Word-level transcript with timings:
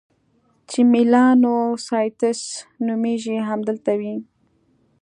چې 0.69 0.79
میلانوسایټس 0.91 2.41
نومیږي، 2.85 3.37
همدلته 3.49 3.91
وي. 3.99 4.15